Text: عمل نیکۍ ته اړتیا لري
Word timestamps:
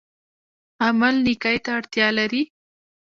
عمل 0.85 1.15
نیکۍ 1.25 1.57
ته 1.63 1.69
اړتیا 1.77 2.07
لري 2.17 2.43